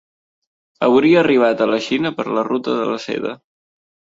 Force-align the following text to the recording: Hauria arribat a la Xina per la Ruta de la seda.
Hauria 0.87 1.19
arribat 1.21 1.61
a 1.61 1.67
la 1.73 1.77
Xina 1.89 2.13
per 2.17 2.27
la 2.39 2.45
Ruta 2.49 2.75
de 2.81 2.89
la 2.95 2.99
seda. 3.05 3.37